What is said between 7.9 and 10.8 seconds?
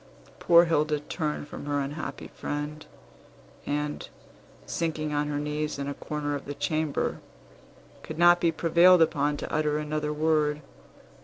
could not be prevailed upon to utter another word.